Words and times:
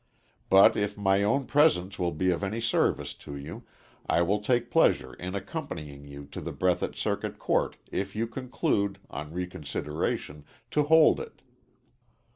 But 0.49 0.75
if 0.75 0.97
my 0.97 1.21
own 1.21 1.45
presence 1.45 1.99
will 1.99 2.11
be 2.11 2.31
of 2.31 2.43
any 2.43 2.59
service 2.59 3.13
to 3.21 3.35
you, 3.37 3.65
I 4.09 4.23
will 4.23 4.39
take 4.41 4.71
pleasure 4.71 5.13
in 5.13 5.35
accompanying 5.35 6.07
you 6.07 6.25
to 6.31 6.41
the 6.41 6.51
Breathitt 6.51 6.95
Circuit 6.95 7.37
Court 7.37 7.77
if 7.91 8.15
you 8.15 8.25
conclude, 8.25 8.97
on 9.11 9.31
reconsideration, 9.31 10.43
to 10.71 10.81
hold 10.85 11.19
it. 11.19 11.43